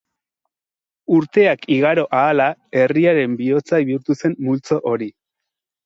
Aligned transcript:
Urteak 1.17 1.67
igaro 1.77 2.07
ahala, 2.21 2.49
herriaren 2.81 3.39
bihotza 3.43 3.85
bihurtu 3.87 4.21
zen 4.23 4.39
multzo 4.49 4.85
hori. 4.93 5.15